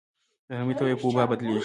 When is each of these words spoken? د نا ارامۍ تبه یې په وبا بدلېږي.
د 0.47 0.49
نا 0.49 0.53
ارامۍ 0.57 0.73
تبه 0.77 0.89
یې 0.91 0.97
په 1.01 1.05
وبا 1.07 1.23
بدلېږي. 1.29 1.59